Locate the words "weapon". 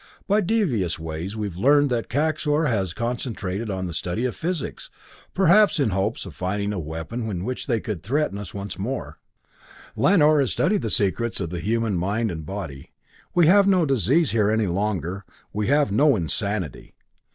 6.79-7.27